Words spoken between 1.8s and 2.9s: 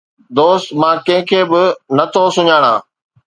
نٿو سڃاڻان